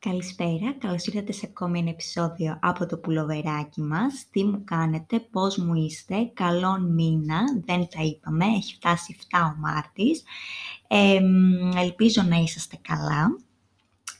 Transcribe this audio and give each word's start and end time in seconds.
Καλησπέρα, 0.00 0.74
καλώς 0.78 1.06
ήρθατε 1.06 1.32
σε 1.32 1.46
ακόμη 1.50 1.78
ένα 1.78 1.90
επεισόδιο 1.90 2.58
από 2.62 2.86
το 2.86 2.98
πουλοβεράκι 2.98 3.80
μας. 3.80 4.26
Τι 4.30 4.44
μου 4.44 4.64
κάνετε, 4.64 5.20
πώς 5.20 5.56
μου 5.56 5.74
είστε, 5.74 6.30
καλόν 6.34 6.92
μήνα, 6.92 7.40
δεν 7.64 7.88
τα 7.88 8.02
είπαμε, 8.02 8.44
έχει 8.44 8.74
φτάσει 8.74 9.16
7 9.30 9.38
ο 9.38 9.56
Μάρτης. 9.58 10.22
ελπίζω 11.82 12.22
να 12.22 12.36
είσαστε 12.36 12.78
καλά. 12.82 13.26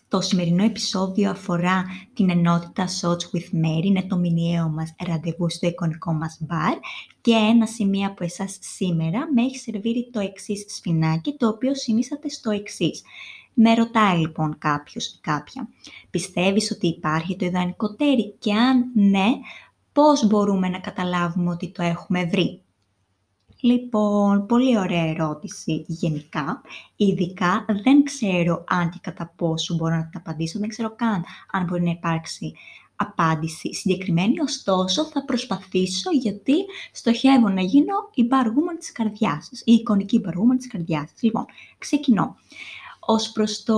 Το 0.09 0.21
σημερινό 0.21 0.65
επεισόδιο 0.65 1.31
αφορά 1.31 1.85
την 2.15 2.31
ενότητα 2.31 2.87
Shots 2.87 3.37
with 3.37 3.65
Mary, 3.65 3.85
είναι 3.85 4.03
το 4.03 4.17
μηνιαίο 4.17 4.69
μας 4.69 4.95
ραντεβού 5.07 5.51
στο 5.51 5.67
εικονικό 5.67 6.13
μας 6.13 6.39
μπαρ 6.41 6.79
και 7.21 7.33
ένα 7.33 7.67
σημείο 7.67 8.07
από 8.07 8.25
εσάς 8.25 8.59
σήμερα 8.61 9.19
με 9.35 9.43
έχει 9.43 9.57
σερβίρει 9.59 10.11
το 10.13 10.21
εξής 10.21 10.65
σφινάκι, 10.69 11.37
το 11.37 11.49
οποίο 11.49 11.75
συνήσατε 11.75 12.29
στο 12.29 12.51
εξής. 12.51 13.03
Με 13.61 13.75
ρωτάει 13.75 14.19
λοιπόν 14.19 14.59
κάποιος 14.59 15.07
ή 15.07 15.19
κάποια, 15.21 15.69
πιστεύεις 16.11 16.71
ότι 16.71 16.87
υπάρχει 16.87 17.37
το 17.37 17.45
ιδανικό 17.45 17.95
τέρι 17.95 18.35
και 18.39 18.55
αν 18.55 18.91
ναι, 18.95 19.27
πώς 19.93 20.27
μπορούμε 20.27 20.69
να 20.69 20.79
καταλάβουμε 20.79 21.51
ότι 21.51 21.71
το 21.71 21.83
έχουμε 21.83 22.25
βρει; 22.25 22.63
Λοιπόν, 23.61 24.47
πολύ 24.47 24.79
ωραία 24.79 25.05
ερώτηση 25.05 25.85
γενικά. 25.89 26.61
Ειδικά 26.97 27.65
δεν 27.83 28.03
ξέρω 28.03 28.65
αν 28.69 28.91
και 28.91 28.99
κατά 29.03 29.33
πόσο 29.37 29.75
μπορώ 29.75 29.95
να 29.95 30.09
τα 30.13 30.19
απαντήσω, 30.19 30.59
δεν 30.59 30.69
ξέρω 30.69 30.95
καν 30.97 31.25
αν 31.53 31.65
μπορεί 31.65 31.83
να 31.83 31.91
υπάρξει 31.91 32.53
απάντηση 32.97 33.75
συγκεκριμένη, 33.75 34.41
ωστόσο 34.41 35.05
θα 35.05 35.25
προσπαθήσω 35.25 36.11
γιατί 36.11 36.55
στοχεύω 36.93 37.49
να 37.49 37.61
γίνω 37.61 37.95
η 38.15 38.25
μπαργούμαν 38.25 38.79
της 38.79 38.93
καρδιάς 38.93 39.47
σας, 39.47 39.61
η 39.65 39.73
εικονική 39.73 40.19
μπαργούμαν 40.19 40.57
της 40.57 40.67
καρδιάς 40.67 41.11
σας. 41.11 41.23
Λοιπόν, 41.23 41.45
ξεκινώ. 41.79 42.37
Ως 43.11 43.33
προς 43.33 43.63
το 43.63 43.77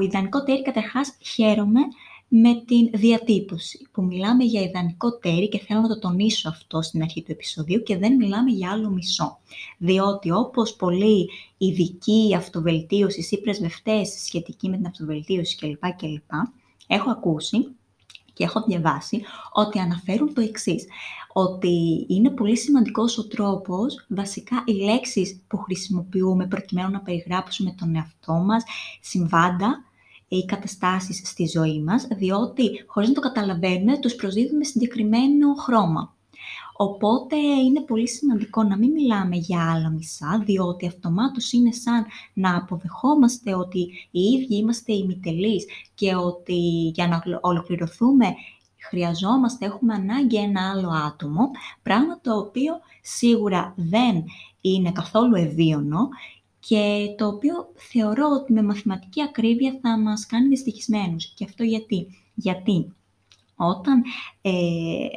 ιδανικό 0.00 0.42
τέρι, 0.42 0.62
καταρχάς 0.62 1.16
χαίρομαι 1.20 1.80
με 2.28 2.62
την 2.66 2.90
διατύπωση, 2.92 3.88
που 3.92 4.02
μιλάμε 4.02 4.44
για 4.44 4.62
ιδανικό 4.62 5.18
τέρι 5.18 5.48
και 5.48 5.58
θέλω 5.58 5.80
να 5.80 5.88
το 5.88 5.98
τονίσω 5.98 6.48
αυτό 6.48 6.82
στην 6.82 7.02
αρχή 7.02 7.22
του 7.22 7.32
επεισοδίου 7.32 7.82
και 7.82 7.96
δεν 7.96 8.16
μιλάμε 8.16 8.50
για 8.50 8.70
άλλο 8.70 8.90
μισό. 8.90 9.38
Διότι 9.78 10.30
όπως 10.30 10.74
πολλοί 10.76 11.30
ειδικοί 11.58 12.34
αυτοβελτίωση 12.36 13.28
ή 13.30 13.40
πρεσβευτές 13.40 14.08
σχετικοί 14.08 14.68
με 14.68 14.76
την 14.76 14.86
αυτοβελτίωση 14.86 15.56
κλπ. 15.56 15.96
κλπ 15.96 16.30
έχω 16.86 17.10
ακούσει 17.10 17.68
και 18.32 18.44
έχω 18.44 18.62
διαβάσει 18.66 19.22
ότι 19.52 19.78
αναφέρουν 19.78 20.34
το 20.34 20.40
εξής, 20.40 20.86
ότι 21.32 22.06
είναι 22.08 22.30
πολύ 22.30 22.56
σημαντικός 22.56 23.18
ο 23.18 23.26
τρόπος, 23.26 24.06
βασικά 24.08 24.62
οι 24.66 24.72
λέξεις 24.72 25.40
που 25.48 25.56
χρησιμοποιούμε 25.56 26.46
προκειμένου 26.46 26.90
να 26.90 27.00
περιγράψουμε 27.00 27.74
τον 27.78 27.94
εαυτό 27.94 28.32
μας, 28.32 28.62
συμβάντα 29.00 29.84
ή 30.28 30.44
καταστάσεις 30.44 31.22
στη 31.24 31.46
ζωή 31.46 31.82
μας, 31.82 32.06
διότι 32.16 32.84
χωρίς 32.86 33.08
να 33.08 33.14
το 33.14 33.20
καταλαβαίνουμε 33.20 33.98
τους 33.98 34.14
προσδίδουμε 34.14 34.64
συγκεκριμένο 34.64 35.54
χρώμα. 35.54 36.14
Οπότε 36.76 37.36
είναι 37.36 37.80
πολύ 37.80 38.08
σημαντικό 38.08 38.62
να 38.62 38.76
μην 38.76 38.90
μιλάμε 38.90 39.36
για 39.36 39.72
άλλα 39.72 39.90
μισά, 39.90 40.42
διότι 40.44 40.86
αυτομάτως 40.86 41.52
είναι 41.52 41.72
σαν 41.72 42.04
να 42.32 42.56
αποδεχόμαστε 42.56 43.54
ότι 43.54 43.78
οι 44.10 44.20
ίδιοι 44.20 44.56
είμαστε 44.56 44.92
ημιτελείς 44.92 45.64
και 45.94 46.14
ότι 46.14 46.90
για 46.94 47.08
να 47.08 47.22
ολοκληρωθούμε 47.40 48.26
χρειαζόμαστε, 48.88 49.66
έχουμε 49.66 49.94
ανάγκη 49.94 50.36
ένα 50.36 50.70
άλλο 50.70 50.88
άτομο, 50.88 51.50
πράγμα 51.82 52.20
το 52.20 52.36
οποίο 52.36 52.72
σίγουρα 53.02 53.74
δεν 53.76 54.24
είναι 54.60 54.92
καθόλου 54.92 55.34
ευίωνο 55.34 56.08
και 56.60 57.14
το 57.18 57.26
οποίο 57.26 57.72
θεωρώ 57.74 58.28
ότι 58.40 58.52
με 58.52 58.62
μαθηματική 58.62 59.22
ακρίβεια 59.22 59.78
θα 59.82 59.98
μας 59.98 60.26
κάνει 60.26 60.48
δυστυχισμένους. 60.48 61.26
Και 61.34 61.44
αυτό 61.44 61.62
γιατί; 61.62 62.06
Γιατί 62.34 62.94
όταν 63.66 64.02
ε, 64.42 64.50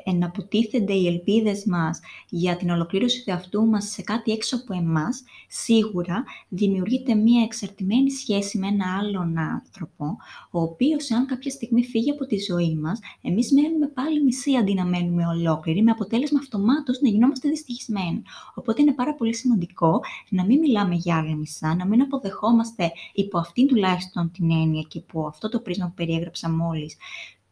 εναποτίθενται 0.03 0.93
οι 0.93 1.07
ελπίδες 1.07 1.65
μας 1.65 1.99
για 2.29 2.55
την 2.55 2.69
ολοκλήρωση 2.69 3.23
του 3.23 3.29
εαυτού 3.29 3.65
μας 3.65 3.85
σε 3.85 4.01
κάτι 4.01 4.31
έξω 4.31 4.55
από 4.55 4.73
εμάς, 4.73 5.23
σίγουρα 5.47 6.23
δημιουργείται 6.49 7.15
μία 7.15 7.43
εξαρτημένη 7.43 8.11
σχέση 8.11 8.57
με 8.57 8.67
ένα 8.67 8.97
άλλον 8.99 9.37
άνθρωπο, 9.37 10.17
ο 10.51 10.61
οποίος, 10.61 11.11
αν 11.11 11.25
κάποια 11.25 11.51
στιγμή 11.51 11.83
φύγει 11.83 12.11
από 12.11 12.25
τη 12.25 12.37
ζωή 12.37 12.75
μας, 12.75 12.99
εμείς 13.21 13.51
μένουμε 13.51 13.87
πάλι 13.87 14.23
μισή 14.23 14.55
αντί 14.55 14.73
να 14.73 14.85
μένουμε 14.85 15.27
ολόκληροι, 15.27 15.83
με 15.83 15.91
αποτέλεσμα 15.91 16.39
αυτομάτως 16.39 16.99
να 17.01 17.09
γινόμαστε 17.09 17.49
δυστυχισμένοι. 17.49 18.21
Οπότε 18.55 18.81
είναι 18.81 18.93
πάρα 18.93 19.15
πολύ 19.15 19.35
σημαντικό 19.35 20.01
να 20.29 20.45
μην 20.45 20.59
μιλάμε 20.59 20.95
για 20.95 21.17
άλλα 21.17 21.35
μισά, 21.35 21.75
να 21.75 21.85
μην 21.85 22.01
αποδεχόμαστε 22.01 22.91
υπό 23.13 23.37
αυτήν 23.37 23.67
τουλάχιστον 23.67 24.31
την 24.31 24.51
έννοια 24.51 24.81
και 24.81 24.97
υπό 24.97 25.27
αυτό 25.27 25.49
το 25.49 25.59
πρίσμα 25.59 25.85
που 25.87 25.93
περιέγραψα 25.93 26.49
μόλις, 26.49 26.97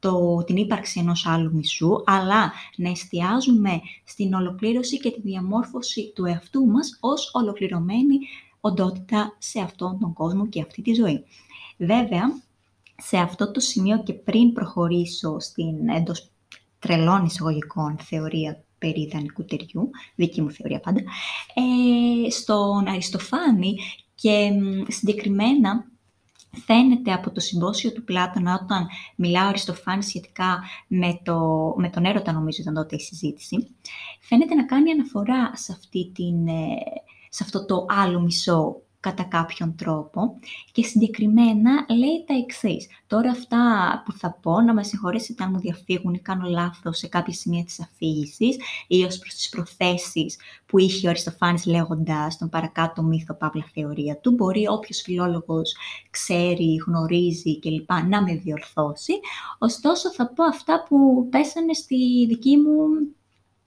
το, 0.02 0.44
την 0.44 0.56
ύπαρξη 0.56 1.00
ενός 1.00 1.26
άλλου 1.26 1.54
μισού, 1.54 2.04
αλλά 2.06 2.52
να 2.76 2.90
εστιάζουμε 2.90 3.82
στην 4.04 4.34
ολοκλήρωση 4.34 5.00
και 5.00 5.12
τη 5.12 5.22
διαμόρφωση 5.22 6.12
του 6.16 6.26
εαυτού 6.26 6.66
μας 6.66 6.98
ως 7.00 7.32
ολοκληρωμένη 7.34 8.18
οντότητα 8.60 9.36
σε 9.38 9.60
αυτόν 9.60 10.00
τον 10.00 10.14
κόσμο 10.14 10.48
και 10.48 10.62
αυτή 10.62 10.82
τη 10.82 10.94
ζωή. 10.94 11.24
Βέβαια, 11.78 12.42
σε 12.98 13.18
αυτό 13.18 13.52
το 13.52 13.60
σημείο 13.60 14.04
και 14.04 14.14
πριν 14.14 14.54
προχωρήσω 14.54 15.40
στην 15.40 15.90
εντός 15.90 16.30
τρελών 16.80 17.26
εισαγωγικών 17.26 17.98
θεωρία 17.98 18.64
περί 18.78 19.02
ιδανικού 19.02 19.46
ταιριού, 19.46 19.90
δική 20.16 20.42
μου 20.42 20.52
θεωρία 20.52 20.80
πάντα, 20.80 21.00
ε, 21.54 22.30
στον 22.30 22.88
Αριστοφάνη 22.88 23.76
και 24.16 24.52
συγκεκριμένα 24.88 25.86
Φαίνεται 26.66 27.14
από 27.14 27.32
το 27.32 27.40
συμπόσιο 27.40 27.92
του 27.92 28.04
Πλάτωνα 28.04 28.60
όταν 28.64 28.88
μιλάω 29.16 29.46
ο 29.46 29.48
Αριστοφάνης 29.48 30.06
σχετικά 30.06 30.64
με, 30.88 31.20
το, 31.24 31.38
με 31.78 31.90
τον 31.90 32.06
έρωτα 32.06 32.32
νομίζω 32.32 32.62
ήταν 32.62 32.74
τότε 32.74 32.96
η 32.96 33.00
συζήτηση, 33.00 33.76
φαίνεται 34.20 34.56
να 34.56 34.66
κάνει 34.66 34.92
αναφορά 34.92 35.52
σε, 35.56 35.72
αυτή 35.72 36.12
την, 36.16 36.48
ε, 36.48 36.76
σε 37.30 37.44
αυτό 37.44 37.66
το 37.66 37.86
άλλο 37.90 38.20
μισό 38.22 38.82
κατά 39.02 39.24
κάποιον 39.24 39.76
τρόπο 39.76 40.40
και 40.72 40.84
συγκεκριμένα 40.84 41.86
λέει 41.90 42.24
τα 42.28 42.34
εξής. 42.34 42.88
Τώρα 43.08 43.30
αυτά 43.30 43.58
που 44.06 44.12
θα 44.12 44.38
πω, 44.42 44.62
να 44.62 44.74
με 44.74 44.84
συγχωρέσετε 44.84 45.44
αν 45.44 45.50
μου 45.54 45.60
διαφύγουν 45.60 46.14
ή 46.14 46.20
κάνω 46.20 46.50
λάθος 46.50 46.98
σε 46.98 47.08
κάποια 47.08 47.34
σημεία 47.34 47.64
της 47.64 47.80
αφήγησης 47.80 48.58
ή 48.88 49.04
ως 49.04 49.18
προς 49.18 49.34
τις 49.34 49.50
προθέσεις 49.50 50.38
που 50.66 50.80
είχε 50.80 51.08
ο 51.08 51.10
Αριστοφάνης 51.10 51.66
λέγοντας 51.66 52.38
τον 52.38 52.50
παρακάτω 52.50 53.02
μύθο 53.04 53.34
παύλα 53.34 53.66
θεωρία 53.74 54.18
του. 54.18 54.32
Μπορεί 54.32 54.68
όποιος 54.68 55.02
φιλόλογος 55.02 55.76
ξέρει, 56.10 56.76
γνωρίζει 56.88 57.60
κλπ. 57.60 57.92
να 58.08 58.22
με 58.22 58.36
διορθώσει. 58.36 59.14
Ωστόσο 59.58 60.12
θα 60.12 60.28
πω 60.34 60.44
αυτά 60.44 60.86
που 60.90 61.28
πέσανε 61.30 61.74
στη 61.74 62.26
δική 62.28 62.58
μου 62.58 63.12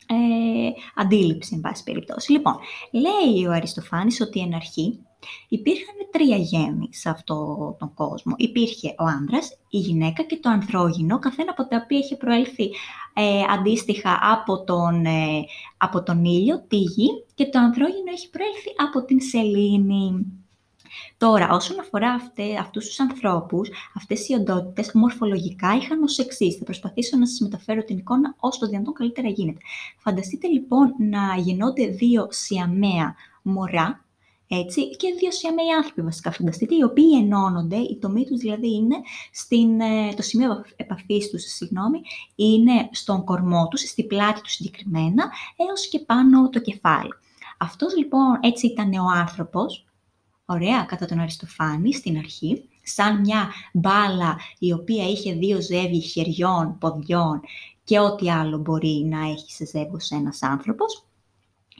ε, 0.06 0.70
αντίληψη, 0.94 1.54
εν 1.54 1.60
πάση 1.60 1.82
περιπτώσει. 1.82 2.32
Λοιπόν, 2.32 2.58
λέει 2.90 3.46
ο 3.46 3.52
Αριστοφάνης 3.52 4.20
ότι 4.20 4.40
εν 4.40 4.54
αρχή 4.54 4.98
Υπήρχαν 5.48 5.94
τρία 6.10 6.36
γέννη 6.36 6.88
σε 6.90 7.08
αυτόν 7.08 7.76
τον 7.78 7.94
κόσμο. 7.94 8.34
Υπήρχε 8.36 8.94
ο 8.98 9.04
άνδρας, 9.04 9.58
η 9.68 9.78
γυναίκα 9.78 10.22
και 10.22 10.36
το 10.36 10.50
ανδρόγυνο, 10.50 11.18
καθένα 11.18 11.50
από 11.50 11.68
τα 11.68 11.80
οποία 11.84 11.98
είχε 11.98 12.16
προέλθει 12.16 12.70
ε, 13.14 13.42
αντίστοιχα 13.50 14.18
από 14.22 14.64
τον, 14.64 15.04
ε, 15.04 15.44
από 15.76 16.02
τον 16.02 16.24
ήλιο, 16.24 16.64
τη 16.68 16.76
γη, 16.76 17.24
και 17.34 17.46
το 17.46 17.58
ανδρόγυνο 17.58 18.10
έχει 18.12 18.30
προέλθει 18.30 18.70
από 18.88 19.04
την 19.04 19.20
σελήνη. 19.20 20.26
Τώρα, 21.16 21.48
όσον 21.50 21.80
αφορά 21.80 22.10
αυτέ, 22.10 22.56
αυτούς 22.60 22.86
τους 22.86 23.00
ανθρώπους, 23.00 23.70
αυτές 23.94 24.28
οι 24.28 24.34
οντότητες 24.34 24.90
μορφολογικά 24.92 25.74
είχαν 25.74 26.02
ως 26.02 26.18
εξής. 26.18 26.56
Θα 26.56 26.64
προσπαθήσω 26.64 27.16
να 27.16 27.26
σας 27.26 27.38
μεταφέρω 27.40 27.84
την 27.84 27.98
εικόνα 27.98 28.34
όσο 28.38 28.58
το 28.58 28.66
δυνατόν 28.66 28.92
καλύτερα 28.92 29.28
γίνεται. 29.28 29.60
Φανταστείτε 29.98 30.48
λοιπόν 30.48 30.94
να 30.98 31.36
γεννώνται 31.36 31.86
δύο 31.86 32.26
σιαμαία 32.30 33.14
μωρά, 33.42 34.03
έτσι, 34.48 34.96
και 34.96 35.14
δύο 35.18 35.30
σιαμαίοι 35.30 35.72
άνθρωποι 35.76 36.02
βασικά 36.02 36.30
φανταστείτε, 36.30 36.74
οι 36.74 36.82
οποίοι 36.82 37.10
ενώνονται, 37.22 37.76
η 37.76 37.98
τομή 38.00 38.24
τους 38.24 38.40
δηλαδή 38.40 38.74
είναι, 38.74 38.96
στην, 39.32 39.80
ε, 39.80 40.14
το 40.16 40.22
σημείο 40.22 40.64
επαφής 40.76 41.30
τους, 41.30 41.42
συγγνώμη, 41.42 42.00
είναι 42.34 42.88
στον 42.90 43.24
κορμό 43.24 43.68
τους, 43.68 43.80
στη 43.80 44.04
πλάτη 44.04 44.40
τους 44.40 44.52
συγκεκριμένα, 44.52 45.30
έως 45.56 45.88
και 45.88 45.98
πάνω 45.98 46.48
το 46.48 46.60
κεφάλι. 46.60 47.14
Αυτός 47.58 47.96
λοιπόν 47.96 48.38
έτσι 48.40 48.66
ήταν 48.66 48.92
ο 48.92 49.10
άνθρωπος, 49.14 49.86
ωραία, 50.44 50.82
κατά 50.82 51.06
τον 51.06 51.18
Αριστοφάνη 51.18 51.94
στην 51.94 52.18
αρχή, 52.18 52.68
σαν 52.82 53.20
μια 53.20 53.48
μπάλα 53.72 54.38
η 54.58 54.72
οποία 54.72 55.08
είχε 55.08 55.32
δύο 55.32 55.60
ζεύγη 55.60 56.00
χεριών, 56.00 56.78
ποδιών 56.78 57.40
και 57.84 57.98
ό,τι 57.98 58.30
άλλο 58.30 58.58
μπορεί 58.58 59.06
να 59.10 59.28
έχει 59.28 59.52
σε 59.52 59.66
ζεύγος 59.66 60.10
ένας 60.10 60.42
άνθρωπος 60.42 61.04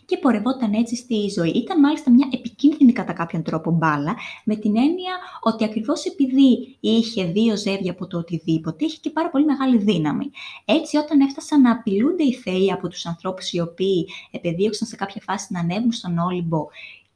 και 0.06 0.19
πορευόταν 0.19 0.73
έτσι 0.73 0.97
στη 0.97 1.29
ζωή. 1.37 1.49
Ήταν 1.49 1.81
μάλιστα 1.81 2.11
μια 2.11 2.29
επικίνδυνη 2.33 2.93
κατά 2.93 3.12
κάποιον 3.12 3.43
τρόπο 3.43 3.71
μπάλα, 3.71 4.17
με 4.45 4.56
την 4.56 4.77
έννοια 4.77 5.15
ότι 5.41 5.65
ακριβώς 5.65 6.05
επειδή 6.05 6.77
είχε 6.81 7.25
δύο 7.25 7.56
ζεύγια 7.56 7.91
από 7.91 8.06
το 8.06 8.19
οτιδήποτε, 8.19 8.85
είχε 8.85 8.99
και 9.01 9.11
πάρα 9.11 9.31
πολύ 9.31 9.45
μεγάλη 9.45 9.79
δύναμη. 9.79 10.31
Έτσι, 10.65 10.97
όταν 10.97 11.21
έφτασαν 11.21 11.61
να 11.61 11.71
απειλούνται 11.71 12.23
οι 12.23 12.33
θεοί 12.33 12.73
από 12.73 12.89
τους 12.89 13.06
ανθρώπους 13.06 13.53
οι 13.53 13.61
οποίοι 13.61 14.09
επεδίωξαν 14.31 14.89
σε 14.89 14.97
κάποια 14.97 15.23
φάση 15.25 15.53
να 15.53 15.61
ανέβουν 15.61 15.93
στον 15.93 16.19
Όλυμπο 16.19 16.67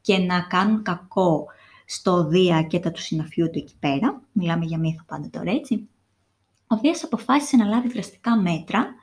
και 0.00 0.19
να 0.19 0.41
κάνουν 0.41 0.82
κακό 0.82 1.46
στο 1.84 2.26
Δία 2.26 2.62
και 2.62 2.79
τα 2.79 2.91
του 2.91 3.00
συναφιού 3.00 3.50
του 3.50 3.58
εκεί 3.58 3.75
πέρα. 3.81 4.23
Μιλάμε 4.32 4.64
για 4.64 4.79
μύθο 4.79 5.02
πάντα 5.06 5.31
τώρα, 5.31 5.50
έτσι. 5.50 5.88
Ο 6.67 6.76
Δίας 6.76 7.05
αποφάσισε 7.05 7.56
να 7.56 7.64
λάβει 7.64 7.88
δραστικά 7.88 8.37
μέτρα 8.37 8.94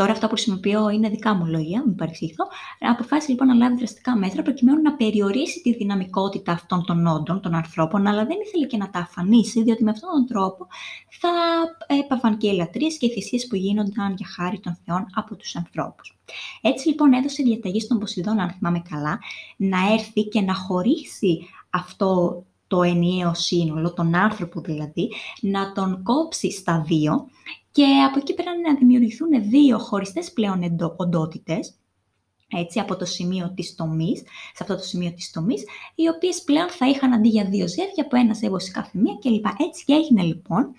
Τώρα 0.00 0.12
αυτά 0.12 0.26
που 0.26 0.34
χρησιμοποιώ 0.34 0.90
είναι 0.90 1.08
δικά 1.08 1.34
μου 1.34 1.46
λόγια, 1.46 1.82
μην 1.86 1.94
παρεξήθω. 1.94 2.44
Αποφάσισε 2.80 3.30
λοιπόν 3.30 3.46
να 3.46 3.54
λάβει 3.54 3.76
δραστικά 3.76 4.16
μέτρα 4.16 4.42
προκειμένου 4.42 4.82
να 4.82 4.94
περιορίσει 4.96 5.60
τη 5.60 5.74
δυναμικότητα 5.74 6.52
αυτών 6.52 6.84
των 6.84 7.06
όντων, 7.06 7.40
των 7.40 7.54
ανθρώπων, 7.54 8.06
αλλά 8.06 8.24
δεν 8.24 8.36
ήθελε 8.46 8.66
και 8.66 8.76
να 8.76 8.90
τα 8.90 8.98
αφανίσει, 8.98 9.62
διότι 9.62 9.84
με 9.84 9.90
αυτόν 9.90 10.10
τον 10.10 10.26
τρόπο 10.26 10.66
θα 11.20 11.30
έπαβαν 11.86 12.36
και 12.36 12.48
οι 12.48 12.52
λατρείες 12.52 12.98
και 12.98 13.06
οι 13.06 13.10
θυσίες 13.10 13.46
που 13.46 13.56
γίνονταν 13.56 14.14
για 14.16 14.26
χάρη 14.36 14.60
των 14.60 14.78
θεών 14.84 15.06
από 15.14 15.36
τους 15.36 15.56
ανθρώπους. 15.56 16.18
Έτσι 16.60 16.88
λοιπόν 16.88 17.12
έδωσε 17.12 17.42
διαταγή 17.42 17.80
στον 17.80 17.98
Ποσειδόν, 17.98 18.40
αν 18.40 18.50
θυμάμαι 18.50 18.82
καλά, 18.90 19.18
να 19.56 19.92
έρθει 19.92 20.22
και 20.22 20.40
να 20.40 20.54
χωρίσει 20.54 21.38
αυτό 21.70 22.42
το 22.66 22.82
ενιαίο 22.82 23.34
σύνολο, 23.34 23.92
τον 23.92 24.14
άνθρωπο 24.14 24.60
δηλαδή, 24.60 25.12
να 25.40 25.72
τον 25.72 26.02
κόψει 26.02 26.52
στα 26.52 26.84
δύο 26.86 27.26
και 27.72 27.84
από 28.08 28.18
εκεί 28.18 28.34
πέρα 28.34 28.50
να 28.66 28.74
δημιουργηθούν 28.74 29.50
δύο 29.50 29.78
χωριστές 29.78 30.32
πλέον 30.32 30.94
οντότητες, 30.96 31.74
έτσι, 32.52 32.80
από 32.80 32.96
το 32.96 33.04
σημείο 33.04 33.52
της 33.54 33.74
τομής, 33.74 34.18
σε 34.54 34.60
αυτό 34.60 34.76
το 34.76 34.82
σημείο 34.82 35.12
της 35.12 35.30
τομής, 35.30 35.64
οι 35.94 36.08
οποίες 36.08 36.42
πλέον 36.42 36.68
θα 36.68 36.88
είχαν 36.88 37.12
αντί 37.12 37.28
για 37.28 37.44
δύο 37.44 37.68
ζεύγια 37.68 38.04
από 38.04 38.16
ένας 38.16 38.38
ζεύγος 38.38 38.64
σε 38.64 38.70
κάθε 38.70 38.98
μία 38.98 39.18
κλπ. 39.20 39.46
Έτσι 39.46 39.84
και 39.84 39.92
έγινε 39.92 40.22
λοιπόν 40.22 40.72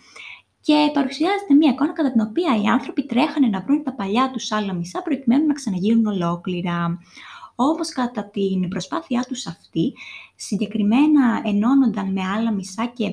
και 0.61 0.91
παρουσιάζεται 0.93 1.53
μια 1.53 1.71
εικόνα 1.71 1.93
κατά 1.93 2.11
την 2.11 2.21
οποία 2.21 2.61
οι 2.61 2.65
άνθρωποι 2.65 3.05
τρέχανε 3.05 3.47
να 3.47 3.61
βρουν 3.61 3.83
τα 3.83 3.93
παλιά 3.93 4.31
τους 4.31 4.51
άλλα 4.51 4.73
μισά 4.73 5.01
προκειμένου 5.01 5.45
να 5.45 5.53
ξαναγίνουν 5.53 6.05
ολόκληρα. 6.05 6.99
Όμως 7.55 7.89
κατά 7.89 8.29
την 8.29 8.67
προσπάθειά 8.67 9.25
τους 9.27 9.47
αυτή, 9.47 9.93
συγκεκριμένα 10.35 11.41
ενώνονταν 11.43 12.11
με 12.11 12.21
άλλα 12.21 12.51
μισά 12.51 12.85
και 12.85 13.05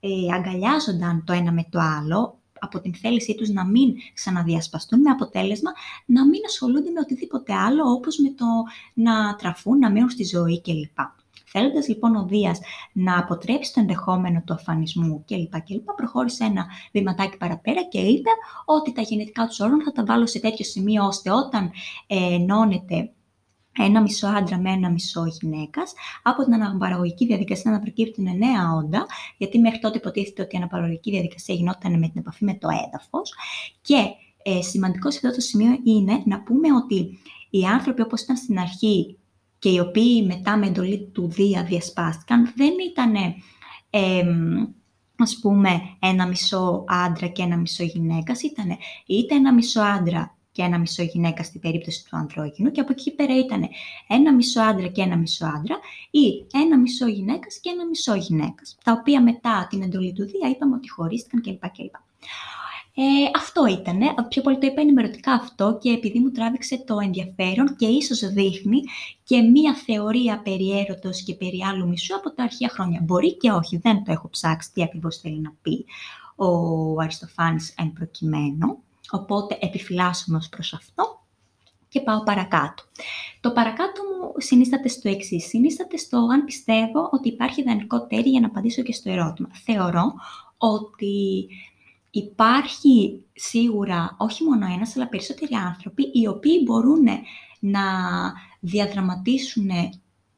ε, 0.00 0.34
αγκαλιάζονταν 0.34 1.24
το 1.26 1.32
ένα 1.32 1.52
με 1.52 1.66
το 1.70 1.78
άλλο, 1.80 2.38
από 2.64 2.80
την 2.80 2.94
θέλησή 2.94 3.34
τους 3.34 3.48
να 3.48 3.64
μην 3.64 3.94
ξαναδιασπαστούν, 4.14 5.00
με 5.00 5.10
αποτέλεσμα 5.10 5.70
να 6.06 6.26
μην 6.26 6.40
ασχολούνται 6.46 6.90
με 6.90 7.00
οτιδήποτε 7.00 7.54
άλλο, 7.54 7.90
όπως 7.90 8.18
με 8.18 8.28
το 8.28 8.44
να 8.94 9.34
τραφούν, 9.36 9.78
να 9.78 9.90
μείνουν 9.90 10.10
στη 10.10 10.24
ζωή 10.24 10.60
κλπ. 10.60 10.98
Θέλοντας 11.56 11.88
λοιπόν 11.88 12.16
ο 12.16 12.24
Δίας 12.24 12.60
να 12.92 13.18
αποτρέψει 13.18 13.72
το 13.72 13.80
ενδεχόμενο 13.80 14.42
του 14.46 14.54
αφανισμού 14.54 15.24
κλπ. 15.26 15.60
κλπ. 15.60 15.92
προχώρησε 15.96 16.44
ένα 16.44 16.66
βηματάκι 16.92 17.36
παραπέρα 17.36 17.82
και 17.82 17.98
είπε 18.00 18.30
ότι 18.64 18.92
τα 18.92 19.02
γενετικά 19.02 19.46
του 19.46 19.54
όργανα 19.58 19.82
θα 19.84 19.92
τα 19.92 20.04
βάλω 20.04 20.26
σε 20.26 20.40
τέτοιο 20.40 20.64
σημείο 20.64 21.04
ώστε 21.04 21.30
όταν 21.30 21.70
ε, 22.06 22.34
ενώνεται 22.34 23.10
ένα 23.78 24.00
μισό 24.00 24.26
άντρα 24.26 24.58
με 24.58 24.70
ένα 24.70 24.90
μισό 24.90 25.24
γυναίκας, 25.40 25.92
από 26.22 26.44
την 26.44 26.54
αναπαραγωγική 26.54 27.26
διαδικασία 27.26 27.70
να 27.70 27.80
προκύπτουν 27.80 28.24
νέα 28.24 28.74
όντα, 28.76 29.06
γιατί 29.36 29.58
μέχρι 29.58 29.78
τότε 29.78 29.98
υποτίθεται 29.98 30.42
ότι 30.42 30.54
η 30.54 30.58
αναπαραγωγική 30.58 31.10
διαδικασία 31.10 31.54
γινόταν 31.54 31.98
με 31.98 32.08
την 32.08 32.20
επαφή 32.20 32.44
με 32.44 32.54
το 32.54 32.68
έδαφος. 32.86 33.34
Και 33.82 33.96
ε, 34.42 34.62
σημαντικός 34.62 35.14
σε 35.14 35.20
αυτό 35.22 35.38
το 35.38 35.40
σημείο 35.40 35.80
είναι 35.84 36.22
να 36.24 36.40
πούμε 36.42 36.72
ότι 36.72 37.18
οι 37.50 37.64
άνθρωποι 37.64 38.02
όπως 38.02 38.20
ήταν 38.20 38.36
στην 38.36 38.58
αρχή 38.58 39.18
και 39.58 39.68
οι 39.70 39.78
οποίοι 39.78 40.24
μετά 40.26 40.56
με 40.56 40.66
εντολή 40.66 41.10
του 41.12 41.28
Δία 41.28 41.64
διασπάστηκαν, 41.64 42.52
δεν 42.56 42.72
ήταν 42.90 43.14
ε, 43.90 44.24
ας 45.16 45.38
πούμε 45.40 45.80
ένα 45.98 46.26
μισό 46.26 46.84
άντρα 46.88 47.26
και 47.26 47.42
ένα 47.42 47.56
μισό 47.56 47.84
γυναίκας, 47.84 48.42
ήταν 48.42 48.76
είτε 49.06 49.34
ένα 49.34 49.54
μισό 49.54 49.80
άντρα 49.80 50.36
και 50.54 50.62
ένα 50.62 50.78
μισό 50.78 51.02
γυναίκα 51.02 51.42
στην 51.42 51.60
περίπτωση 51.60 52.04
του 52.04 52.16
ανδρόγυνου 52.16 52.70
και 52.70 52.80
από 52.80 52.92
εκεί 52.92 53.10
πέρα 53.14 53.38
ήταν 53.38 53.68
ένα 54.08 54.34
μισό 54.34 54.60
άντρα 54.60 54.86
και 54.86 55.02
ένα 55.02 55.16
μισό 55.16 55.46
άντρα 55.46 55.78
ή 56.10 56.46
ένα 56.52 56.78
μισό 56.78 57.06
γυναίκας 57.06 57.58
και 57.58 57.70
ένα 57.70 57.86
μισό 57.86 58.14
γυναίκας, 58.14 58.76
τα 58.84 58.92
οποία 58.92 59.22
μετά 59.22 59.66
την 59.70 59.82
εντολή 59.82 60.12
του 60.12 60.24
Δία 60.24 60.50
είπαμε 60.50 60.74
ότι 60.74 60.90
χωρίστηκαν 60.90 61.40
κλπ. 61.40 61.70
κλπ. 61.70 61.94
Ε, 62.96 63.02
αυτό 63.36 63.66
ήταν. 63.66 63.98
Πιο 64.28 64.42
πολύ 64.42 64.58
το 64.58 64.66
είπα 64.66 64.80
ενημερωτικά 64.80 65.32
αυτό 65.32 65.78
και 65.80 65.90
επειδή 65.90 66.18
μου 66.18 66.30
τράβηξε 66.30 66.84
το 66.86 66.98
ενδιαφέρον 66.98 67.76
και 67.76 67.86
ίσως 67.86 68.18
δείχνει 68.18 68.82
και 69.24 69.40
μία 69.40 69.74
θεωρία 69.74 70.40
περί 70.44 70.78
έρωτος 70.78 71.22
και 71.22 71.34
περί 71.34 71.62
άλλου 71.70 71.88
μισού 71.88 72.14
από 72.14 72.30
τα 72.30 72.42
αρχαία 72.42 72.68
χρόνια. 72.68 73.00
Μπορεί 73.02 73.36
και 73.36 73.50
όχι, 73.50 73.76
δεν 73.76 74.04
το 74.04 74.12
έχω 74.12 74.28
ψάξει 74.28 74.72
τι 74.72 74.82
ακριβώς 74.82 75.16
θέλει 75.16 75.40
να 75.40 75.52
πει 75.62 75.84
ο 76.36 76.48
Αριστοφάνης 77.00 77.74
εν 77.78 77.92
προκειμένου. 77.92 78.82
Οπότε 79.10 79.58
επιφυλάσσομαι 79.60 80.36
ως 80.36 80.48
προς 80.48 80.72
αυτό 80.72 81.22
και 81.88 82.00
πάω 82.00 82.22
παρακάτω. 82.22 82.82
Το 83.40 83.52
παρακάτω 83.52 84.02
μου 84.02 84.32
συνίσταται 84.36 84.88
στο 84.88 85.08
εξής. 85.08 85.46
Συνίσταται 85.46 85.96
στο 85.96 86.16
αν 86.16 86.44
πιστεύω 86.44 87.08
ότι 87.12 87.28
υπάρχει 87.28 87.60
ιδανικό 87.60 88.06
τέρι 88.06 88.30
για 88.30 88.40
να 88.40 88.46
απαντήσω 88.46 88.82
και 88.82 88.92
στο 88.92 89.10
ερώτημα. 89.10 89.48
Θεωρώ 89.64 90.12
ότι 90.56 91.48
υπάρχει 92.10 93.24
σίγουρα 93.32 94.16
όχι 94.18 94.44
μόνο 94.44 94.66
ένας, 94.66 94.96
αλλά 94.96 95.08
περισσότεροι 95.08 95.54
άνθρωποι 95.54 96.10
οι 96.12 96.26
οποίοι 96.26 96.62
μπορούν 96.64 97.04
να 97.58 97.82
διαδραματίσουν 98.60 99.70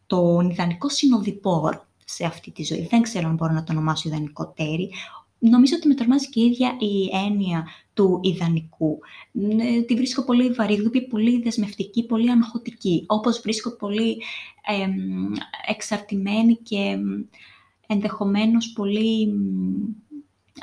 τον 0.06 0.50
ιδανικό 0.50 0.88
συνοδοιπόρο 0.88 1.86
σε 2.04 2.24
αυτή 2.24 2.50
τη 2.50 2.64
ζωή. 2.64 2.86
Δεν 2.90 3.02
ξέρω 3.02 3.28
αν 3.28 3.34
μπορώ 3.34 3.52
να 3.52 3.64
το 3.64 3.72
ονομάσω 3.72 4.08
ιδανικό 4.08 4.52
τέρι. 4.56 4.90
Νομίζω 5.50 5.76
ότι 5.76 5.88
με 5.88 5.94
τρομάζει 5.94 6.28
και 6.28 6.40
η 6.40 6.44
ίδια 6.44 6.76
η 6.78 7.10
έννοια 7.26 7.66
του 7.94 8.20
ιδανικού. 8.22 8.98
Ε, 9.58 9.82
τη 9.82 9.94
βρίσκω 9.94 10.24
πολύ 10.24 10.50
βαρύγδουπη, 10.50 11.06
πολύ 11.06 11.42
δεσμευτική, 11.42 12.06
πολύ 12.06 12.30
αγχωτική. 12.30 13.04
Όπως 13.06 13.40
βρίσκω 13.40 13.76
πολύ 13.76 14.22
ε, 14.66 14.86
εξαρτημένη 15.66 16.56
και 16.56 16.98
ενδεχομένως 17.86 18.72
πολύ 18.72 19.32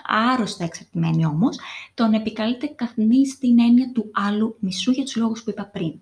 άρρωστα 0.03 0.63
εξαρτημένη 0.63 1.25
όμως, 1.25 1.59
τον 1.93 2.13
επικαλείται 2.13 2.67
καθνή 2.67 3.27
στην 3.27 3.59
έννοια 3.59 3.91
του 3.91 4.11
άλλου 4.13 4.55
μισού 4.59 4.91
για 4.91 5.03
τους 5.03 5.15
λόγους 5.15 5.43
που 5.43 5.49
είπα 5.49 5.65
πριν. 5.65 5.93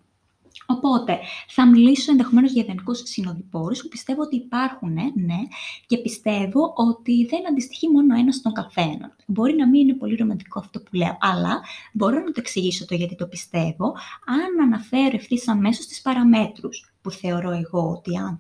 Οπότε, 0.75 1.19
θα 1.47 1.67
μιλήσω 1.67 2.11
ενδεχομένως 2.11 2.51
για 2.51 2.63
ιδανικούς 2.63 3.01
συνοδοιπόρους 3.03 3.81
που 3.81 3.87
πιστεύω 3.87 4.21
ότι 4.21 4.35
υπάρχουν, 4.35 4.93
ναι, 4.93 5.03
ναι, 5.15 5.39
και 5.85 5.97
πιστεύω 5.97 6.73
ότι 6.75 7.25
δεν 7.25 7.47
αντιστοιχεί 7.47 7.87
μόνο 7.87 8.15
ένας 8.15 8.35
στον 8.35 8.53
καθένα. 8.53 9.15
Μπορεί 9.25 9.55
να 9.55 9.67
μην 9.67 9.81
είναι 9.81 9.97
πολύ 9.97 10.15
ρομαντικό 10.15 10.59
αυτό 10.59 10.79
που 10.79 10.95
λέω, 10.95 11.17
αλλά 11.19 11.61
μπορώ 11.93 12.19
να 12.19 12.25
το 12.25 12.33
εξηγήσω 12.35 12.85
το 12.85 12.95
γιατί 12.95 13.15
το 13.15 13.27
πιστεύω, 13.27 13.85
αν 14.25 14.65
αναφέρω 14.65 15.15
ευθύς 15.15 15.47
αμέσως 15.47 15.85
τις 15.85 16.01
παραμέτρους 16.01 16.93
που 17.01 17.11
θεωρώ 17.11 17.51
εγώ 17.51 17.89
ότι 17.89 18.17
αν 18.17 18.39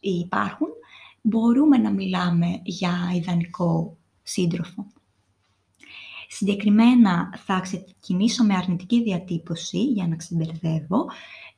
υπάρχουν, 0.00 0.68
μπορούμε 1.20 1.76
να 1.76 1.90
μιλάμε 1.90 2.60
για 2.64 3.12
ιδανικό 3.14 3.96
σύντροφο. 4.22 4.86
Συγκεκριμένα 6.28 7.40
θα 7.44 7.60
ξεκινήσω 7.60 8.44
με 8.44 8.54
αρνητική 8.54 9.02
διατύπωση 9.02 9.78
για 9.78 10.06
να 10.06 10.16
ξεμπερδεύω, 10.16 11.06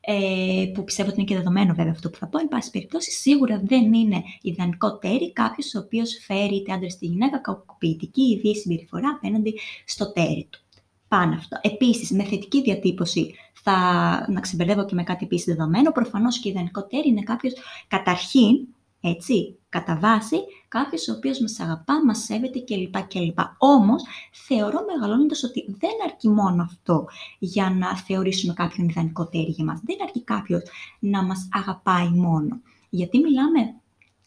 ε, 0.09 0.71
που 0.75 0.85
πιστεύω 0.85 1.09
ότι 1.09 1.21
είναι 1.21 1.29
και 1.29 1.37
δεδομένο 1.37 1.75
βέβαια 1.75 1.93
αυτό 1.93 2.11
που 2.11 2.19
θα 2.19 2.27
πω. 2.27 2.39
Εν 2.39 2.49
πάση 2.49 2.71
περιπτώσει, 2.71 3.11
σίγουρα 3.11 3.63
δεν 3.65 3.93
είναι 3.93 4.23
ιδανικό 4.43 4.99
τέρι 4.99 5.33
κάποιος 5.33 5.75
ο 5.75 5.79
οποίος 5.79 6.19
φέρει 6.27 6.55
είτε 6.55 6.73
άντρα 6.73 6.87
είτε 6.87 7.07
γυναίκα 7.07 7.39
κακοποιητική 7.39 8.23
ή 8.23 8.39
βίαιη 8.41 8.57
συμπεριφορά 8.57 9.09
απέναντι 9.09 9.59
στο 9.85 10.13
τέρι 10.13 10.49
του. 10.51 10.61
Πάνω 11.09 11.35
αυτό. 11.35 11.59
Επίσης, 11.63 12.11
με 12.11 12.23
θετική 12.23 12.63
διατύπωση 12.63 13.35
θα 13.63 13.77
να 14.31 14.41
ξεμπερδεύω 14.41 14.85
και 14.85 14.95
με 14.95 15.03
κάτι 15.03 15.25
επίσης 15.25 15.55
δεδομένο. 15.55 15.93
Προφανώς 15.93 16.39
και 16.39 16.49
ιδανικό 16.49 16.87
τέρι 16.87 17.09
είναι 17.09 17.23
κάποιος 17.23 17.53
καταρχήν 17.89 18.67
έτσι, 19.09 19.59
κατά 19.69 19.99
βάση, 19.99 20.37
κάποιος 20.69 21.09
ο 21.09 21.13
οποίος 21.13 21.41
μας 21.41 21.61
αγαπά, 21.61 22.05
μας 22.05 22.19
σέβεται 22.19 22.61
κλπ. 22.61 23.07
κλπ. 23.07 23.39
Όμως, 23.59 24.03
θεωρώ 24.33 24.85
μεγαλώνοντας 24.87 25.43
ότι 25.43 25.65
δεν 25.79 25.91
αρκεί 26.05 26.29
μόνο 26.29 26.63
αυτό 26.63 27.05
για 27.39 27.71
να 27.71 27.97
θεωρήσουμε 27.97 28.53
κάποιον 28.53 28.89
ιδανικό 28.89 29.27
τέρι 29.27 29.51
για 29.51 29.65
μας. 29.65 29.81
Δεν 29.85 29.97
αρκεί 30.03 30.25
κάποιος 30.25 30.63
να 30.99 31.23
μας 31.23 31.49
αγαπάει 31.53 32.09
μόνο. 32.09 32.61
Γιατί 32.91 33.19
μιλάμε 33.19 33.61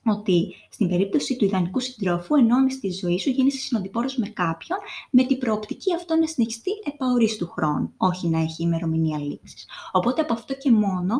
ότι 0.05 0.55
στην 0.69 0.89
περίπτωση 0.89 1.35
του 1.35 1.45
ιδανικού 1.45 1.79
συντρόφου, 1.79 2.35
ενώνει 2.35 2.71
στη 2.71 2.91
ζωή 2.91 3.19
σου, 3.19 3.29
γίνεσαι 3.29 3.57
συνοδοιπόρος 3.57 4.15
με 4.15 4.27
κάποιον, 4.27 4.79
με 5.09 5.23
την 5.23 5.37
προοπτική 5.37 5.95
αυτό 5.95 6.15
να 6.15 6.27
συνεχιστεί 6.27 6.71
επαορίστου 6.93 7.47
χρόνου, 7.47 7.93
όχι 7.97 8.27
να 8.27 8.39
έχει 8.39 8.63
ημερομηνία 8.63 9.17
λήξης. 9.19 9.67
Οπότε 9.91 10.21
από 10.21 10.33
αυτό 10.33 10.53
και 10.53 10.71
μόνο 10.71 11.17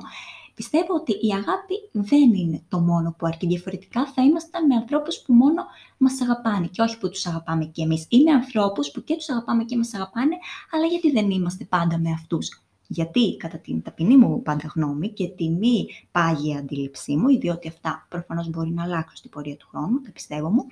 Πιστεύω 0.59 0.93
ότι 0.93 1.11
η 1.11 1.31
αγάπη 1.33 1.75
δεν 1.91 2.33
είναι 2.33 2.63
το 2.69 2.79
μόνο 2.79 3.15
που 3.17 3.25
αρκεί. 3.25 3.47
Διαφορετικά 3.47 4.05
θα 4.05 4.21
ήμασταν 4.21 4.65
με 4.65 4.75
ανθρώπους 4.75 5.21
που 5.21 5.33
μόνο 5.33 5.63
μας 5.97 6.21
αγαπάνε 6.21 6.67
και 6.67 6.81
όχι 6.81 6.97
που 6.97 7.09
τους 7.09 7.25
αγαπάμε 7.25 7.65
και 7.65 7.81
εμείς. 7.81 8.05
Ή 8.09 8.23
με 8.23 8.31
ανθρώπους 8.31 8.91
που 8.91 9.03
και 9.03 9.15
τους 9.15 9.29
αγαπάμε 9.29 9.63
και 9.63 9.77
μας 9.77 9.93
αγαπάνε, 9.93 10.35
αλλά 10.71 10.85
γιατί 10.85 11.11
δεν 11.11 11.29
είμαστε 11.29 11.65
πάντα 11.65 11.99
με 11.99 12.11
αυτούς; 12.11 12.61
Γιατί, 12.87 13.37
κατά 13.37 13.57
την 13.57 13.81
ταπεινή 13.81 14.17
μου 14.17 14.41
πάντα 14.41 14.71
γνώμη 14.75 15.09
και 15.09 15.27
τη 15.27 15.49
μη 15.49 15.85
πάγια 16.11 16.57
αντίληψή 16.57 17.15
μου, 17.15 17.27
διότι 17.39 17.67
αυτά 17.67 18.05
προφανώς 18.09 18.49
μπορεί 18.49 18.69
να 18.69 18.83
αλλάξουν 18.83 19.15
στην 19.15 19.29
πορεία 19.29 19.57
του 19.57 19.67
χρόνου, 19.71 20.01
τα 20.01 20.11
πιστεύω 20.11 20.49
μου, 20.49 20.65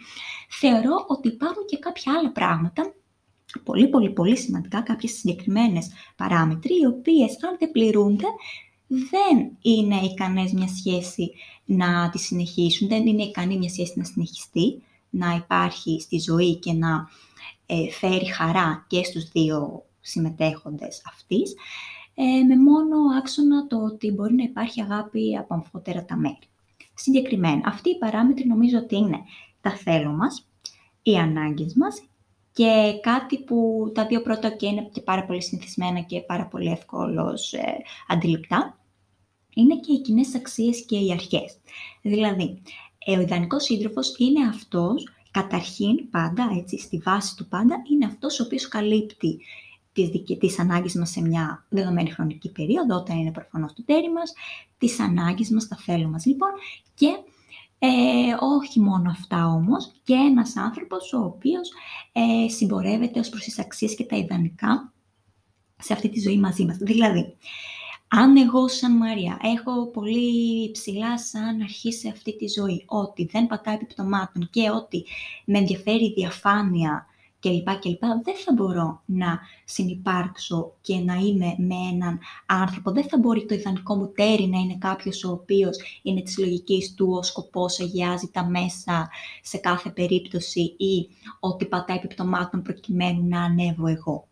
θεωρώ 0.49 1.05
ότι 1.07 1.27
υπάρχουν 1.27 1.65
και 1.65 1.77
κάποια 1.77 2.13
άλλα 2.19 2.31
πράγματα 2.31 2.93
πολύ 3.63 3.87
πολύ 3.87 4.09
πολύ 4.09 4.37
σημαντικά, 4.37 4.81
κάποιες 4.81 5.11
συγκεκριμένες 5.11 5.89
παράμετροι, 6.15 6.73
οι 6.81 6.85
οποίες 6.85 7.43
αν 7.43 7.55
δεν 7.59 7.71
πληρούνται, 7.71 8.27
δεν 8.87 9.57
είναι 9.61 9.95
ικανές 9.95 10.51
μια 10.51 10.67
σχέση 10.67 11.33
να 11.65 12.09
τη 12.09 12.17
συνεχίσουν, 12.17 12.87
δεν 12.87 13.07
είναι 13.07 13.23
ικανή 13.23 13.57
μια 13.57 13.69
σχέση 13.69 13.93
να 13.95 14.03
συνεχιστεί, 14.03 14.81
να 15.09 15.35
υπάρχει 15.35 16.01
στη 16.01 16.19
ζωή 16.19 16.55
και 16.55 16.73
να 16.73 17.09
ε, 17.65 17.89
φέρει 17.91 18.25
χαρά 18.25 18.85
και 18.87 19.03
στους 19.03 19.31
δύο 19.31 19.85
συμμετέχοντες 20.01 21.01
αυτής, 21.05 21.55
ε, 22.13 22.23
με 22.23 22.55
μόνο 22.55 22.95
άξονα 23.17 23.67
το 23.67 23.83
ότι 23.83 24.11
μπορεί 24.11 24.33
να 24.33 24.43
υπάρχει 24.43 24.81
αγάπη 24.81 25.37
από 25.37 25.53
αμφότερα 25.53 26.05
τα 26.05 26.15
μέρη. 26.15 26.39
Συγκεκριμένα, 26.93 27.61
αυτή 27.65 27.89
η 27.89 27.97
παράμετρη 27.97 28.47
νομίζω 28.47 28.77
ότι 28.77 28.95
είναι 28.95 29.19
τα 29.61 29.71
θέλω 29.71 30.11
μας, 30.11 30.47
οι 31.01 31.15
ανάγκες 31.15 31.73
μας 31.73 32.03
και 32.51 32.99
κάτι 33.01 33.39
που 33.39 33.91
τα 33.93 34.05
δύο 34.05 34.21
πρώτα 34.21 34.49
και 34.49 34.67
είναι 34.67 34.89
και 34.91 35.01
πάρα 35.01 35.25
πολύ 35.25 35.41
συνηθισμένα 35.41 35.99
και 35.99 36.19
πάρα 36.19 36.45
πολύ 36.45 36.71
εύκολος 36.71 37.53
ε, 37.53 37.77
αντιληπτά, 38.07 38.76
είναι 39.57 39.79
και 39.79 39.93
οι 39.93 40.01
κοινές 40.01 40.35
αξίες 40.35 40.85
και 40.85 40.97
οι 40.97 41.11
αρχές. 41.11 41.57
Δηλαδή, 42.01 42.61
ε, 43.05 43.17
ο 43.17 43.21
ιδανικός 43.21 43.63
σύντροφος 43.63 44.15
είναι 44.17 44.47
αυτός, 44.47 45.07
καταρχήν 45.31 46.09
πάντα, 46.09 46.49
έτσι, 46.57 46.79
στη 46.79 46.97
βάση 46.97 47.35
του 47.35 47.47
πάντα, 47.47 47.75
είναι 47.91 48.05
αυτός 48.05 48.39
ο 48.39 48.43
οποίος 48.43 48.67
καλύπτει 48.67 49.39
τις, 49.93 50.37
τις 50.39 50.59
ανάγκες 50.59 50.93
μας 50.93 51.09
σε 51.09 51.21
μια 51.21 51.65
δεδομένη 51.69 52.09
χρονική 52.09 52.51
περίοδο, 52.51 52.95
όταν 52.95 53.17
είναι 53.17 53.31
προφανώς 53.31 53.73
το 53.73 53.83
τέρι 53.83 54.11
μας, 54.11 54.33
τις 54.77 54.99
ανάγκες 54.99 55.49
μας, 55.49 55.67
τα 55.67 55.75
θέλω 55.75 56.07
μας 56.07 56.25
λοιπόν, 56.25 56.49
και 56.93 57.07
ε, 57.79 57.87
όχι 58.59 58.79
μόνο 58.79 59.09
αυτά 59.09 59.47
όμως, 59.47 59.91
και 60.03 60.13
ένας 60.13 60.55
άνθρωπος 60.55 61.13
ο 61.13 61.19
οποίος 61.23 61.69
ε, 62.11 62.49
συμπορεύεται 62.49 63.19
ως 63.19 63.29
προς 63.29 63.43
τις 63.43 63.59
αξίες 63.59 63.95
και 63.95 64.03
τα 64.03 64.15
ιδανικά 64.15 64.93
σε 65.79 65.93
αυτή 65.93 66.09
τη 66.09 66.19
ζωή 66.19 66.37
μαζί 66.37 66.65
μας. 66.65 66.77
Δηλαδή, 66.77 67.35
αν 68.07 68.37
εγώ 68.37 68.67
σαν 68.67 68.97
Μαρία 68.97 69.39
έχω 69.41 69.87
πολύ 69.87 70.71
ψηλά 70.71 71.17
σαν 71.19 71.61
αρχή 71.61 71.93
σε 71.93 72.09
αυτή 72.09 72.35
τη 72.35 72.47
ζωή, 72.47 72.83
ότι 72.85 73.25
δεν 73.31 73.47
πατάει 73.47 73.75
επιπτωμάτων 73.75 74.49
και 74.51 74.69
ότι 74.69 75.05
με 75.45 75.57
ενδιαφέρει 75.57 76.05
η 76.05 76.13
διαφάνεια 76.13 77.05
κλπ. 77.39 77.79
κλπ. 77.79 77.99
Δεν 78.23 78.35
θα 78.45 78.53
μπορώ 78.53 79.01
να 79.05 79.39
συνυπάρξω 79.65 80.73
και 80.81 80.95
να 80.95 81.13
είμαι 81.13 81.55
με 81.57 81.75
έναν 81.91 82.19
άνθρωπο. 82.45 82.91
Δεν 82.91 83.03
θα 83.03 83.17
μπορεί 83.17 83.45
το 83.45 83.55
ιδανικό 83.55 83.95
μου 83.95 84.11
ταίρι 84.11 84.47
να 84.47 84.59
είναι 84.59 84.77
κάποιος 84.77 85.23
ο 85.23 85.31
οποίος 85.31 85.77
είναι 86.01 86.21
της 86.21 86.37
λογικής 86.37 86.93
του 86.93 87.07
ο 87.11 87.23
σκοπός 87.23 87.79
αγιάζει 87.79 88.29
τα 88.31 88.45
μέσα 88.45 89.09
σε 89.41 89.57
κάθε 89.57 89.89
περίπτωση 89.89 90.61
ή 90.77 91.09
ότι 91.39 91.65
πατάει 91.65 91.97
επί 91.97 92.15
πτωμάτων 92.15 92.61
προκειμένου 92.61 93.27
να 93.27 93.43
ανέβω 93.43 93.87
εγώ. 93.87 94.27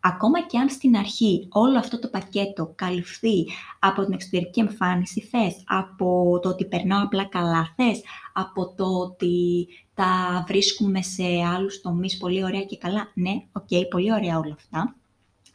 Ακόμα 0.00 0.46
και 0.46 0.58
αν 0.58 0.68
στην 0.68 0.96
αρχή 0.96 1.48
όλο 1.50 1.78
αυτό 1.78 1.98
το 1.98 2.08
πακέτο 2.08 2.72
καλυφθεί 2.74 3.46
από 3.78 4.04
την 4.04 4.12
εξωτερική 4.12 4.60
εμφάνιση, 4.60 5.20
θες, 5.20 5.62
από 5.66 6.38
το 6.42 6.48
ότι 6.48 6.64
περνάω 6.64 7.02
απλά 7.02 7.24
καλά, 7.24 7.74
θες, 7.76 8.00
από 8.32 8.74
το 8.74 8.84
ότι 8.84 9.66
τα 9.94 10.44
βρίσκουμε 10.46 11.02
σε 11.02 11.24
άλλους 11.54 11.80
τομείς 11.80 12.16
πολύ 12.16 12.44
ωραία 12.44 12.64
και 12.64 12.76
καλά. 12.76 13.10
Ναι, 13.14 13.32
OK, 13.52 13.66
okay, 13.70 13.82
πολύ 13.90 14.12
ωραία 14.12 14.38
όλα 14.38 14.54
αυτά. 14.58 14.96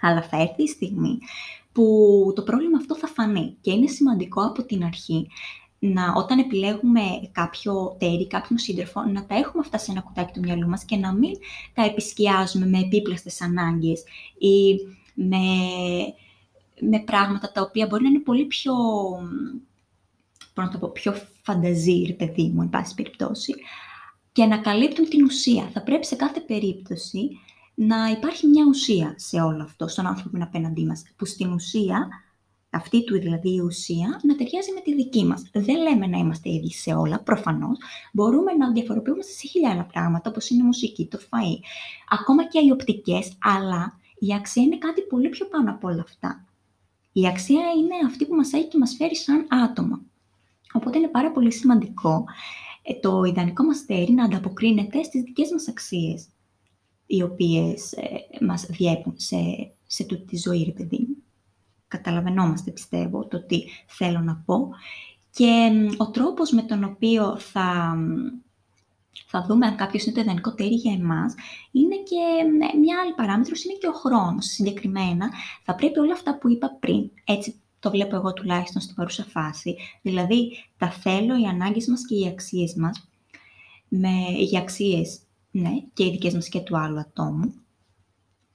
Αλλά 0.02 0.22
θα 0.22 0.42
έρθει 0.42 0.64
η 0.64 0.68
στιγμή 0.68 1.18
που 1.72 2.32
το 2.36 2.44
πρόβλημα 2.44 2.78
αυτό 2.78 2.96
θα 2.96 3.08
φανεί 3.08 3.58
και 3.62 3.72
είναι 3.72 3.88
σημαντικό 3.88 4.42
από 4.42 4.64
την 4.64 4.84
αρχή 4.84 5.28
να, 5.94 6.14
όταν 6.16 6.40
επιλέγουμε 6.40 7.02
κάποιο 7.32 7.96
τέρι, 8.00 8.28
κάποιον 8.28 8.60
σύντροφο, 8.60 9.02
να 9.02 9.26
τα 9.26 9.36
έχουμε 9.36 9.64
αυτά 9.66 9.78
σε 9.78 9.92
ένα 9.92 10.02
κουτάκι 10.02 10.34
του 10.34 10.40
μυαλού 10.40 10.68
μας 10.68 10.84
και 10.86 10.96
να 10.96 11.14
μην 11.14 11.32
τα 11.74 11.84
επισκιάζουμε 11.84 12.66
με 12.66 12.80
επίπλαστες 12.80 13.42
ανάγκες 13.42 14.04
ή 14.38 14.76
με, 15.14 15.38
με 16.80 17.00
πράγματα 17.00 17.52
τα 17.52 17.62
οποία 17.62 17.88
μπορεί 17.88 18.04
να 18.04 18.10
είναι 18.10 18.20
πολύ 18.20 18.46
πιο, 18.46 18.74
να 20.54 20.70
το 20.70 20.78
πω, 20.78 20.90
πιο 20.90 21.14
φανταζή, 21.42 22.04
ρε 22.08 22.14
παιδί 22.14 22.52
μου, 22.54 22.62
εν 22.62 22.70
πάση 22.70 22.96
περιπτώσει, 22.96 23.54
και 24.32 24.46
να 24.46 24.58
καλύπτουν 24.58 25.10
την 25.10 25.24
ουσία. 25.24 25.70
Θα 25.74 25.84
πρέπει 25.84 26.06
σε 26.06 26.16
κάθε 26.16 26.40
περίπτωση 26.40 27.30
να 27.74 28.08
υπάρχει 28.18 28.48
μια 28.48 28.66
ουσία 28.70 29.14
σε 29.18 29.42
όλο 29.42 29.64
αυτό, 29.64 29.88
στον 29.88 30.06
άνθρωπο 30.06 30.30
που 30.30 30.36
είναι 30.36 30.46
απέναντί 30.46 30.86
μας, 30.86 31.04
που 31.16 31.26
στην 31.26 31.52
ουσία 31.52 32.08
αυτή 32.70 33.04
του 33.04 33.20
δηλαδή 33.20 33.56
η 33.56 33.60
ουσία 33.60 34.20
να 34.24 34.36
ταιριάζει 34.36 34.72
με 34.74 34.82
τη 34.82 34.96
δική 34.96 35.26
μας. 35.26 35.50
Δεν 35.54 35.78
λέμε 35.78 36.08
να 36.08 36.18
είμαστε 36.18 36.50
ίδιοι 36.50 36.72
σε 36.72 36.94
όλα, 36.94 37.20
προφανώς. 37.20 37.78
Μπορούμε 38.14 38.54
να 38.54 38.72
διαφοροποιούμαστε 38.72 39.32
σε 39.32 39.48
χιλιάδε 39.48 39.88
πράγματα, 39.94 40.30
όπως 40.30 40.50
είναι 40.50 40.62
η 40.64 40.66
μουσική, 40.66 41.08
το 41.08 41.20
φαΐ, 41.22 41.60
ακόμα 42.10 42.48
και 42.48 42.60
οι 42.66 42.72
οπτικές, 42.72 43.38
αλλά 43.42 44.00
η 44.20 44.34
αξία 44.34 44.64
είναι 44.64 44.78
κάτι 44.78 45.02
πολύ 45.02 45.30
πιο 45.30 45.46
πάνω 45.46 45.72
από 45.72 45.88
όλα 45.88 46.02
αυτά. 46.02 46.46
Η 47.12 47.28
αξία 47.28 47.62
είναι 47.78 47.96
αυτή 48.06 48.26
που 48.26 48.36
μας 48.36 48.54
έχει 48.54 48.68
και 48.68 48.78
μας 48.78 48.96
φέρει 48.98 49.16
σαν 49.16 49.48
άτομα. 49.50 50.02
Οπότε 50.74 50.98
είναι 50.98 51.08
πάρα 51.08 51.32
πολύ 51.32 51.54
σημαντικό 51.54 52.26
ε, 52.82 52.94
το 52.94 53.24
ιδανικό 53.24 53.64
μας 53.64 53.86
τέρι 53.86 54.12
να 54.12 54.24
ανταποκρίνεται 54.24 55.04
στις 55.04 55.22
δικές 55.22 55.52
μας 55.52 55.68
αξίες, 55.68 56.28
οι 57.06 57.22
οποίες 57.22 57.92
ε, 57.92 58.46
μας 58.46 58.66
διέπουν 58.66 59.14
σε, 59.16 59.38
σε 59.86 60.04
τούτη 60.04 60.26
τη 60.26 60.38
ζωή, 60.38 60.64
ρε 60.64 60.72
παιδί 60.72 60.98
μου 61.07 61.07
καταλαβαίνόμαστε 61.88 62.72
πιστεύω 62.72 63.28
το 63.28 63.46
τι 63.46 63.64
θέλω 63.88 64.20
να 64.20 64.36
πω 64.46 64.70
και 65.38 65.72
ο 65.98 66.10
τρόπος 66.10 66.52
με 66.52 66.62
τον 66.62 66.84
οποίο 66.84 67.38
θα, 67.38 67.98
θα 69.28 69.46
δούμε 69.48 69.66
αν 69.66 69.76
κάποιος 69.76 70.04
είναι 70.04 70.16
το 70.16 70.22
ιδανικό 70.22 70.54
τέρι 70.54 70.76
για 70.76 70.94
εμάς 70.94 71.34
είναι 71.72 71.96
και 71.96 72.16
μια 72.80 73.00
άλλη 73.02 73.14
παράμετρος, 73.16 73.64
είναι 73.64 73.78
και 73.80 73.88
ο 73.88 73.94
χρόνος. 73.94 74.46
Συγκεκριμένα 74.46 75.30
θα 75.64 75.76
πρέπει 75.76 76.00
όλα 76.00 76.14
αυτά 76.14 76.38
που 76.38 76.50
είπα 76.50 76.78
πριν, 76.80 77.10
έτσι 77.24 77.62
το 77.80 77.90
βλέπω 77.90 78.16
εγώ 78.16 78.34
τουλάχιστον 78.34 78.82
στην 78.82 78.96
παρούσα 78.96 79.26
φάση, 79.26 79.76
δηλαδή 80.02 80.52
τα 80.78 80.92
θέλω, 80.92 81.40
οι 81.40 81.46
ανάγκες 81.46 81.88
μας 81.88 82.06
και 82.06 82.16
οι 82.16 82.28
αξίες 82.28 82.76
μας, 82.76 83.10
με, 83.88 84.10
οι 84.52 84.58
αξίες 84.58 85.20
ναι, 85.52 85.72
και 85.94 86.04
οι 86.04 86.10
δικές 86.12 86.34
μας 86.34 86.50
και 86.50 86.60
του 86.60 86.78
άλλου 86.78 87.00
ατόμου, 87.00 87.54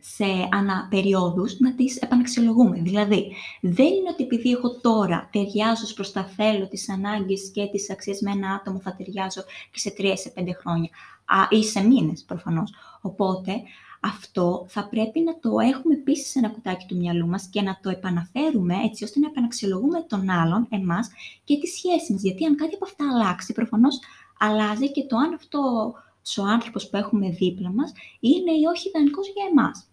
σε 0.04 0.48
αναπεριόδους 0.50 1.58
να 1.58 1.74
τις 1.74 1.96
επαναξιολογούμε. 1.96 2.80
Δηλαδή, 2.80 3.32
δεν 3.60 3.86
είναι 3.86 4.08
ότι 4.12 4.22
επειδή 4.22 4.50
εγώ 4.50 4.80
τώρα 4.80 5.28
ταιριάζω 5.32 5.94
προς 5.94 6.12
τα 6.12 6.24
θέλω, 6.24 6.68
τις 6.68 6.90
ανάγκες 6.90 7.50
και 7.54 7.66
τις 7.66 7.90
αξίες 7.90 8.20
με 8.20 8.30
ένα 8.30 8.50
άτομο 8.50 8.80
θα 8.80 8.94
ταιριάζω 8.94 9.42
και 9.70 9.78
σε 9.78 9.90
τρία, 9.90 10.16
σε 10.16 10.30
πέντε 10.30 10.52
χρόνια 10.52 10.90
α, 11.24 11.46
ή 11.50 11.64
σε 11.64 11.80
μήνες 11.80 12.24
προφανώς. 12.26 12.74
Οπότε, 13.00 13.52
αυτό 14.00 14.64
θα 14.68 14.88
πρέπει 14.88 15.20
να 15.20 15.38
το 15.38 15.58
έχουμε 15.58 15.94
επίσης 15.94 16.30
σε 16.30 16.38
ένα 16.38 16.48
κουτάκι 16.48 16.86
του 16.86 16.96
μυαλού 16.96 17.26
μας 17.26 17.46
και 17.46 17.62
να 17.62 17.78
το 17.82 17.90
επαναφέρουμε 17.90 18.74
έτσι 18.84 19.04
ώστε 19.04 19.20
να 19.20 19.26
επαναξιολογούμε 19.26 20.04
τον 20.08 20.30
άλλον, 20.30 20.66
εμάς 20.70 21.10
και 21.44 21.58
τη 21.58 21.66
σχέση 21.66 22.12
μας. 22.12 22.22
Γιατί 22.22 22.44
αν 22.44 22.56
κάτι 22.56 22.74
από 22.74 22.84
αυτά 22.84 23.04
αλλάξει, 23.12 23.52
προφανώς 23.52 23.98
αλλάζει 24.38 24.90
και 24.90 25.04
το 25.04 25.16
αν 25.16 25.34
αυτό 25.34 25.92
ο 26.38 26.42
άνθρωπος 26.42 26.88
που 26.88 26.96
έχουμε 26.96 27.28
δίπλα 27.30 27.70
μας 27.70 27.92
είναι 28.20 28.50
ή 28.50 28.64
όχι 28.74 28.88
ιδανικός 28.88 29.26
για 29.34 29.44
εμάς. 29.50 29.86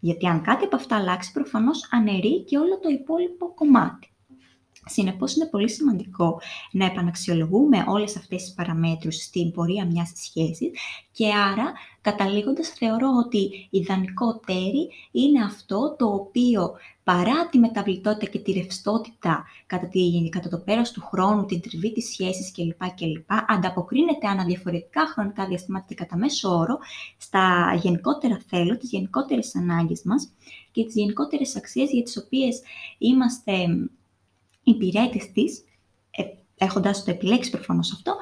Γιατί 0.00 0.26
αν 0.26 0.42
κάτι 0.42 0.64
από 0.64 0.76
αυτά 0.76 0.96
αλλάξει, 0.96 1.32
προφανώς 1.32 1.88
αναιρεί 1.92 2.42
και 2.42 2.58
όλο 2.58 2.78
το 2.78 2.88
υπόλοιπο 2.88 3.54
κομμάτι. 3.54 4.12
Συνεπώς 4.88 5.36
είναι 5.36 5.46
πολύ 5.46 5.70
σημαντικό 5.70 6.40
να 6.70 6.84
επαναξιολογούμε 6.84 7.84
όλες 7.88 8.16
αυτές 8.16 8.42
τις 8.42 8.54
παραμέτρους 8.54 9.14
στην 9.14 9.50
πορεία 9.50 9.86
μιας 9.86 10.12
σχέσης 10.14 10.70
και 11.12 11.26
άρα 11.34 11.72
καταλήγοντας 12.00 12.68
θεωρώ 12.68 13.08
ότι 13.26 13.68
ιδανικό 13.70 14.40
τέρι 14.46 14.88
είναι 15.10 15.44
αυτό 15.44 15.96
το 15.98 16.06
οποίο 16.06 16.76
παρά 17.04 17.48
τη 17.48 17.58
μεταβλητότητα 17.58 18.26
και 18.26 18.38
τη 18.38 18.52
ρευστότητα 18.52 19.44
κατά, 19.66 19.88
τη, 19.88 20.28
κατά 20.30 20.48
το 20.48 20.58
πέρας 20.58 20.90
του 20.90 21.00
χρόνου, 21.00 21.44
την 21.44 21.60
τριβή 21.60 21.92
της 21.92 22.08
σχέσης 22.08 22.52
κλπ. 22.52 22.90
κλπ 22.94 23.30
ανταποκρίνεται 23.46 24.26
αναδιαφορετικά 24.26 25.06
χρονικά 25.06 25.46
διαστήματα 25.46 25.84
και 25.88 25.94
κατά 25.94 26.16
μέσο 26.16 26.58
όρο 26.58 26.78
στα 27.16 27.74
γενικότερα 27.82 28.40
θέλω, 28.46 28.76
τις 28.76 28.90
γενικότερες 28.90 29.54
ανάγκες 29.56 30.02
μας 30.04 30.32
και 30.70 30.84
τις 30.84 30.94
γενικότερες 30.94 31.56
αξίες 31.56 31.90
για 31.90 32.02
τις 32.02 32.16
οποίες 32.16 32.62
είμαστε 32.98 33.52
υπηρέτης 34.68 35.32
της, 35.32 35.64
ε, 36.10 36.22
έχοντας 36.56 37.04
το 37.04 37.10
επιλέξει 37.10 37.50
προφανώς 37.50 37.92
αυτό, 37.92 38.16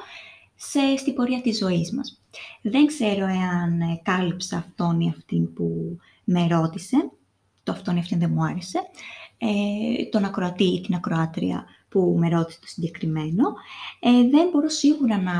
σε, 0.55 0.97
στην 0.97 1.15
πορεία 1.15 1.41
της 1.41 1.59
ζωής 1.59 1.93
μας. 1.93 2.23
Δεν 2.63 2.87
ξέρω 2.87 3.27
εάν 3.27 3.81
ε, 3.81 4.01
κάλυψα 4.03 4.57
αυτόν 4.57 5.01
ή 5.01 5.09
αυτήν 5.17 5.53
που 5.53 5.99
με 6.25 6.47
ρώτησε, 6.47 7.11
το 7.63 7.73
αυτόν 7.73 7.97
ή 7.97 7.99
αυτήν 7.99 8.19
δεν 8.19 8.31
μου 8.35 8.45
άρεσε, 8.45 8.79
ε, 9.39 10.05
τον 10.05 10.25
ακροατή 10.25 10.65
ή 10.65 10.81
την 10.81 10.95
ακροάτρια 10.95 11.65
που 11.89 12.17
με 12.19 12.29
ρώτησε 12.29 12.59
το 12.61 12.67
συγκεκριμένο. 12.67 13.55
Ε, 14.01 14.29
δεν 14.29 14.49
μπορώ 14.53 14.69
σίγουρα 14.69 15.19
να 15.19 15.33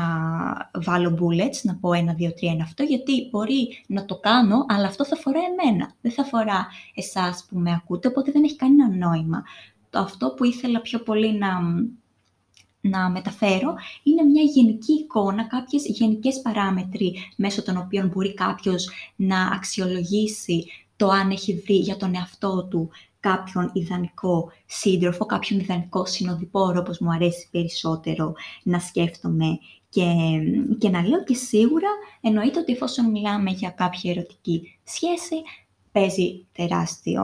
βάλω 0.73 1.17
bullets, 1.19 1.61
να 1.63 1.75
πω 1.75 1.93
ένα, 1.93 2.13
δύο, 2.13 2.33
τρία 2.33 2.51
είναι 2.51 2.63
αυτό, 2.63 2.83
γιατί 2.83 3.27
μπορεί 3.31 3.83
να 3.87 4.05
το 4.05 4.19
κάνω, 4.19 4.65
αλλά 4.67 4.87
αυτό 4.87 5.05
θα 5.05 5.15
φορά 5.15 5.39
εμένα. 5.39 5.91
Δεν 6.01 6.11
θα 6.11 6.23
φορά 6.23 6.67
εσάς 6.95 7.45
που 7.49 7.57
με 7.57 7.71
ακούτε, 7.71 8.07
οπότε 8.07 8.31
δεν 8.31 8.43
έχει 8.43 8.55
κανένα 8.55 9.07
νόημα. 9.07 9.43
Το 9.97 10.03
αυτό 10.03 10.29
που 10.29 10.43
ήθελα 10.43 10.81
πιο 10.81 10.99
πολύ 10.99 11.37
να 11.37 11.49
να 12.81 13.09
μεταφέρω 13.09 13.75
είναι 14.03 14.23
μια 14.23 14.43
γενική 14.43 14.93
εικόνα, 14.93 15.47
κάποιες 15.47 15.85
γενικές 15.85 16.41
παράμετροι 16.41 17.15
μέσω 17.35 17.63
των 17.63 17.77
οποίων 17.77 18.07
μπορεί 18.07 18.33
κάποιος 18.33 18.89
να 19.15 19.47
αξιολογήσει 19.47 20.65
το 20.95 21.07
αν 21.07 21.29
έχει 21.29 21.61
βρει 21.65 21.75
για 21.75 21.97
τον 21.97 22.15
εαυτό 22.15 22.67
του 22.69 22.89
κάποιον 23.19 23.71
ιδανικό 23.73 24.51
σύντροφο, 24.65 25.25
κάποιον 25.25 25.59
ιδανικό 25.59 26.05
συνοδοιπόρο, 26.05 26.79
όπως 26.79 26.99
μου 26.99 27.11
αρέσει 27.11 27.47
περισσότερο 27.51 28.33
να 28.63 28.79
σκέφτομαι. 28.79 29.57
Και, 29.89 30.05
και 30.77 30.89
να 30.89 31.07
λέω 31.07 31.23
και 31.23 31.35
σίγουρα 31.35 31.89
εννοείται 32.21 32.59
ότι 32.59 32.71
εφόσον 32.71 33.09
μιλάμε 33.09 33.51
για 33.51 33.69
κάποια 33.69 34.11
ερωτική 34.11 34.79
σχέση, 34.83 35.35
παίζει 35.91 36.45
τεράστιο, 36.51 37.23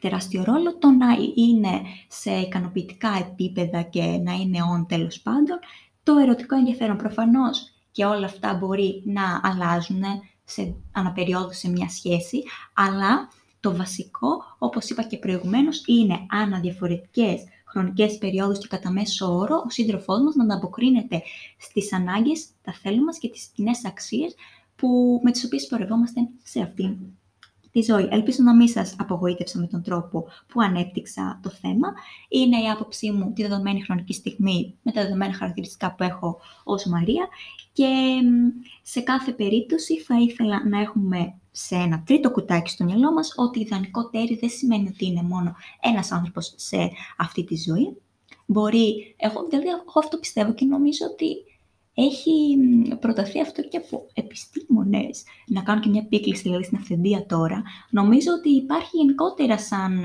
τεράστιο 0.00 0.44
ρόλο 0.44 0.78
το 0.78 0.90
να 0.90 1.06
είναι 1.34 1.80
σε 2.08 2.30
ικανοποιητικά 2.30 3.16
επίπεδα 3.30 3.82
και 3.82 4.02
να 4.02 4.32
είναι 4.32 4.58
on 4.76 4.86
τέλος 4.88 5.20
πάντων, 5.20 5.58
το 6.02 6.16
ερωτικό 6.16 6.56
ενδιαφέρον 6.56 6.96
προφανώς 6.96 7.72
και 7.90 8.04
όλα 8.04 8.26
αυτά 8.26 8.54
μπορεί 8.54 9.02
να 9.04 9.40
αλλάζουν 9.42 10.02
σε 10.44 10.74
αναπεριόδους 10.92 11.58
σε 11.58 11.70
μια 11.70 11.88
σχέση, 11.88 12.42
αλλά 12.74 13.28
το 13.60 13.76
βασικό, 13.76 14.44
όπως 14.58 14.90
είπα 14.90 15.02
και 15.02 15.16
προηγουμένως, 15.16 15.82
είναι 15.86 16.26
αναδιαφορετικές 16.28 17.44
χρονικές 17.64 18.18
περιόδους 18.18 18.58
και 18.58 18.66
κατά 18.66 18.90
μέσο 18.90 19.36
όρο 19.36 19.62
ο 19.66 19.70
σύντροφός 19.70 20.22
μας 20.22 20.34
να 20.34 20.44
ανταποκρίνεται 20.44 21.22
στις 21.58 21.92
ανάγκες, 21.92 22.46
τα 22.62 22.72
θέλω 22.72 23.02
μας 23.02 23.18
και 23.18 23.28
τις 23.28 23.46
κοινές 23.54 23.84
αξίες 23.84 24.34
που, 24.76 25.20
με 25.22 25.30
τις 25.30 25.44
οποίες 25.44 25.66
πορευόμαστε 25.66 26.20
σε 26.42 26.60
αυτήν 26.60 26.96
τη 27.74 27.82
ζωή. 27.82 28.08
Ελπίζω 28.10 28.42
να 28.42 28.54
μην 28.54 28.68
σας 28.68 28.96
απογοήτευσα 28.98 29.58
με 29.58 29.66
τον 29.66 29.82
τρόπο 29.82 30.26
που 30.46 30.60
ανέπτυξα 30.60 31.40
το 31.42 31.50
θέμα. 31.50 31.88
Είναι 32.28 32.62
η 32.62 32.70
άποψή 32.70 33.10
μου 33.10 33.32
τη 33.32 33.42
δεδομένη 33.42 33.82
χρονική 33.82 34.12
στιγμή 34.12 34.74
με 34.82 34.92
τα 34.92 35.02
δεδομένα 35.02 35.34
χαρακτηριστικά 35.34 35.94
που 35.94 36.02
έχω 36.02 36.40
ως 36.64 36.84
Μαρία 36.84 37.28
και 37.72 37.88
σε 38.82 39.00
κάθε 39.00 39.32
περίπτωση 39.32 40.00
θα 40.00 40.20
ήθελα 40.20 40.68
να 40.68 40.80
έχουμε 40.80 41.34
σε 41.50 41.74
ένα 41.74 42.02
τρίτο 42.06 42.30
κουτάκι 42.30 42.70
στο 42.70 42.84
μυαλό 42.84 43.12
μας 43.12 43.32
ότι 43.36 43.60
ιδανικό 43.60 44.08
τέρι 44.08 44.34
δεν 44.40 44.50
σημαίνει 44.50 44.88
ότι 44.88 45.06
είναι 45.06 45.22
μόνο 45.22 45.54
ένας 45.80 46.12
άνθρωπος 46.12 46.52
σε 46.56 46.90
αυτή 47.16 47.44
τη 47.44 47.56
ζωή. 47.56 47.96
Μπορεί, 48.46 49.14
εγώ 49.16 49.46
δηλαδή 49.48 49.68
εγώ 49.68 49.98
αυτό 49.98 50.18
πιστεύω 50.18 50.54
και 50.54 50.64
νομίζω 50.64 51.06
ότι 51.12 51.36
έχει 51.94 52.56
προταθεί 53.00 53.40
αυτό 53.40 53.62
και 53.62 53.76
από 53.76 54.06
επιστήμονες. 54.14 55.22
Να 55.46 55.62
κάνω 55.62 55.80
και 55.80 55.88
μια 55.88 56.02
επίκληση 56.04 56.42
δηλαδή 56.42 56.64
στην 56.64 56.78
αυθεντία 56.78 57.26
τώρα. 57.26 57.62
Νομίζω 57.90 58.32
ότι 58.32 58.48
υπάρχει 58.50 58.96
γενικότερα 58.96 59.58
σαν 59.58 60.02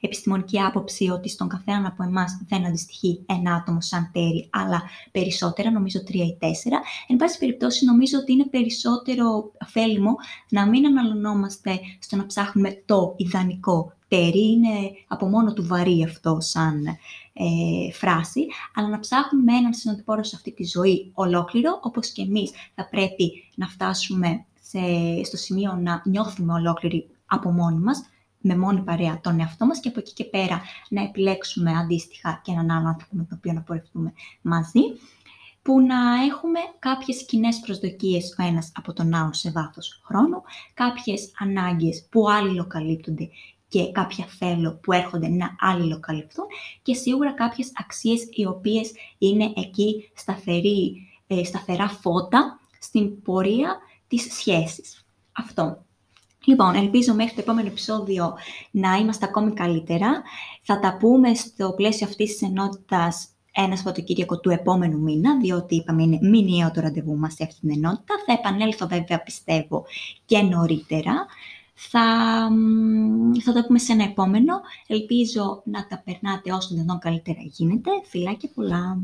επιστημονική 0.00 0.60
άποψη 0.60 1.08
ότι 1.08 1.28
στον 1.28 1.48
καθένα 1.48 1.88
από 1.88 2.02
εμάς 2.02 2.40
δεν 2.48 2.66
αντιστοιχεί 2.66 3.24
ένα 3.26 3.54
άτομο 3.54 3.80
σαν 3.80 4.10
τέρι, 4.12 4.48
αλλά 4.52 4.82
περισσότερα, 5.12 5.70
νομίζω 5.70 6.04
τρία 6.04 6.24
ή 6.24 6.36
τέσσερα. 6.38 6.80
Εν 7.06 7.16
πάση 7.16 7.38
περιπτώσει, 7.38 7.84
νομίζω 7.84 8.18
ότι 8.18 8.32
είναι 8.32 8.46
περισσότερο 8.46 9.52
ωφέλιμο 9.60 10.14
να 10.48 10.66
μην 10.66 10.86
αναλωνόμαστε 10.86 11.78
στο 11.98 12.16
να 12.16 12.26
ψάχνουμε 12.26 12.82
το 12.84 13.14
ιδανικό 13.16 13.95
τέρι. 14.08 14.50
Είναι 14.50 14.90
από 15.06 15.26
μόνο 15.26 15.52
του 15.52 15.66
βαρύ 15.66 16.04
αυτό 16.04 16.36
σαν 16.40 16.84
ε, 17.32 17.92
φράση, 17.92 18.46
αλλά 18.74 18.88
να 18.88 18.98
ψάχνουμε 18.98 19.56
έναν 19.56 19.74
συνοδοιπόρο 19.74 20.22
σε 20.22 20.36
αυτή 20.36 20.52
τη 20.52 20.64
ζωή 20.64 21.10
ολόκληρο, 21.14 21.78
όπως 21.82 22.08
και 22.08 22.22
εμείς 22.22 22.50
θα 22.74 22.88
πρέπει 22.88 23.32
να 23.54 23.66
φτάσουμε 23.66 24.44
σε, 24.60 24.78
στο 25.24 25.36
σημείο 25.36 25.74
να 25.74 26.02
νιώθουμε 26.04 26.52
ολόκληροι 26.52 27.08
από 27.26 27.50
μόνοι 27.50 27.78
μας, 27.78 28.02
με 28.40 28.56
μόνη 28.56 28.80
παρέα 28.80 29.20
τον 29.20 29.40
εαυτό 29.40 29.66
μας 29.66 29.80
και 29.80 29.88
από 29.88 29.98
εκεί 29.98 30.12
και 30.12 30.24
πέρα 30.24 30.62
να 30.88 31.02
επιλέξουμε 31.02 31.72
αντίστοιχα 31.72 32.40
και 32.44 32.52
έναν 32.52 32.70
άλλο 32.70 32.88
άνθρωπο 32.88 33.16
με 33.16 33.24
τον 33.28 33.38
οποίο 33.38 33.52
να 33.52 33.60
πορευτούμε 33.60 34.12
μαζί, 34.42 34.80
που 35.62 35.80
να 35.80 36.24
έχουμε 36.30 36.58
κάποιες 36.78 37.24
κοινές 37.24 37.60
προσδοκίες 37.60 38.36
ο 38.38 38.42
ένας 38.42 38.72
από 38.74 38.92
τον 38.92 39.14
άλλο 39.14 39.32
σε 39.32 39.50
βάθος 39.50 40.00
χρόνου, 40.04 40.42
κάποιες 40.74 41.32
ανάγκες 41.38 42.06
που 42.10 42.30
αλληλοκαλύπτονται 42.30 43.28
και 43.68 43.92
κάποια 43.92 44.24
θέλω 44.38 44.78
που 44.82 44.92
έρχονται 44.92 45.28
να 45.28 45.56
αλληλοκαλυφθούν 45.60 46.46
και 46.82 46.94
σίγουρα 46.94 47.32
κάποιες 47.32 47.72
αξίες 47.74 48.28
οι 48.30 48.46
οποίες 48.46 48.92
είναι 49.18 49.52
εκεί 49.56 50.10
σταθερή, 50.14 50.96
ε, 51.26 51.44
σταθερά 51.44 51.88
φώτα 51.88 52.60
στην 52.80 53.22
πορεία 53.22 53.76
της 54.08 54.34
σχέσης. 54.34 55.06
Αυτό. 55.32 55.84
Λοιπόν, 56.44 56.74
ελπίζω 56.74 57.14
μέχρι 57.14 57.34
το 57.34 57.40
επόμενο 57.40 57.66
επεισόδιο 57.66 58.34
να 58.70 58.96
είμαστε 58.96 59.24
ακόμη 59.24 59.52
καλύτερα. 59.52 60.22
Θα 60.62 60.78
τα 60.78 60.96
πούμε 60.96 61.34
στο 61.34 61.72
πλαίσιο 61.76 62.06
αυτής 62.06 62.30
της 62.30 62.48
ενότητας 62.48 63.28
ένας 63.56 63.78
Σαββατοκύριακο 63.78 64.40
του 64.40 64.50
επόμενου 64.50 64.98
μήνα, 65.00 65.38
διότι 65.38 65.74
είπαμε 65.74 66.02
είναι 66.02 66.18
μηνιαίο 66.20 66.70
το 66.70 66.80
ραντεβού 66.80 67.16
μας 67.16 67.34
σε 67.34 67.42
αυτή 67.42 67.60
την 67.60 67.70
ενότητα. 67.70 68.14
Θα 68.26 68.32
επανέλθω 68.32 68.86
βέβαια 68.86 69.22
πιστεύω 69.22 69.84
και 70.24 70.38
νωρίτερα. 70.38 71.26
Θα, 71.78 72.00
θα 73.42 73.52
τα 73.52 73.66
πούμε 73.66 73.78
σε 73.78 73.92
ένα 73.92 74.04
επόμενο. 74.04 74.60
Ελπίζω 74.86 75.62
να 75.64 75.86
τα 75.86 76.02
περνάτε 76.04 76.52
όσο 76.52 76.74
δυνατόν 76.74 76.98
καλύτερα 76.98 77.40
γίνεται. 77.42 77.90
Φιλάκια 78.04 78.50
πολλά! 78.54 78.98